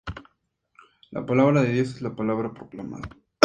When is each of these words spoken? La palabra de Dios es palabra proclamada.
La 1.11 1.23
palabra 1.27 1.61
de 1.61 1.73
Dios 1.73 2.01
es 2.01 2.09
palabra 2.13 2.51
proclamada. 2.51 3.07